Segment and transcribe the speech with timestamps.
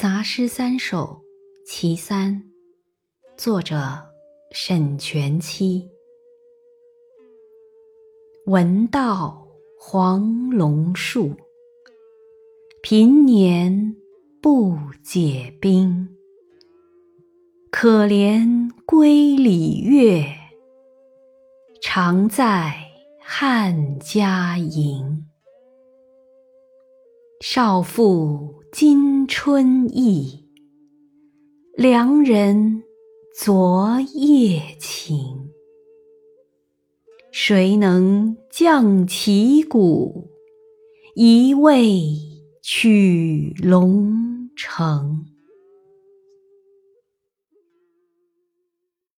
[0.00, 1.22] 杂诗三首·
[1.66, 2.42] 其三，
[3.36, 3.76] 作者
[4.50, 5.90] 沈佺期。
[8.46, 9.46] 闻道
[9.78, 11.36] 黄龙树，
[12.82, 13.94] 平年
[14.40, 16.08] 不解冰。
[17.70, 20.24] 可怜归里月，
[21.82, 22.72] 常在
[23.20, 25.26] 汉家营。
[27.42, 30.42] 少妇今春意，
[31.76, 32.82] 良人
[33.36, 35.50] 昨夜情。
[37.30, 40.30] 谁能降旗鼓，
[41.14, 42.00] 一味
[42.62, 45.26] 取龙城？